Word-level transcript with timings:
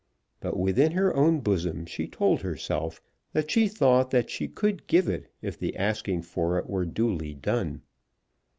But 0.39 0.57
within 0.57 0.93
her 0.93 1.15
own 1.15 1.41
bosom 1.41 1.85
she 1.85 2.07
told 2.07 2.41
herself 2.41 3.03
that 3.33 3.51
she 3.51 3.67
thought 3.67 4.09
that 4.09 4.31
she 4.31 4.47
could 4.47 4.87
give 4.87 5.07
it, 5.07 5.31
if 5.43 5.59
the 5.59 5.77
asking 5.77 6.23
for 6.23 6.57
it 6.57 6.67
were 6.67 6.85
duly 6.85 7.35
done. 7.35 7.83